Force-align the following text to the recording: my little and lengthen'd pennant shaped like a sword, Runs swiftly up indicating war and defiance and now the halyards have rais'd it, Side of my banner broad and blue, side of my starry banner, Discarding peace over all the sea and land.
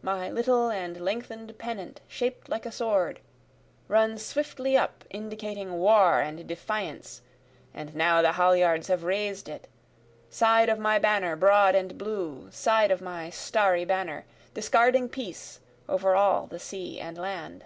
my 0.00 0.30
little 0.30 0.70
and 0.70 1.00
lengthen'd 1.00 1.58
pennant 1.58 2.00
shaped 2.06 2.48
like 2.48 2.64
a 2.64 2.70
sword, 2.70 3.18
Runs 3.88 4.24
swiftly 4.24 4.76
up 4.76 5.02
indicating 5.10 5.72
war 5.72 6.20
and 6.20 6.46
defiance 6.46 7.20
and 7.74 7.92
now 7.92 8.22
the 8.22 8.34
halyards 8.34 8.86
have 8.86 9.02
rais'd 9.02 9.48
it, 9.48 9.66
Side 10.30 10.68
of 10.68 10.78
my 10.78 11.00
banner 11.00 11.34
broad 11.34 11.74
and 11.74 11.98
blue, 11.98 12.48
side 12.52 12.92
of 12.92 13.00
my 13.00 13.28
starry 13.28 13.84
banner, 13.84 14.24
Discarding 14.54 15.08
peace 15.08 15.58
over 15.88 16.14
all 16.14 16.46
the 16.46 16.60
sea 16.60 17.00
and 17.00 17.18
land. 17.18 17.64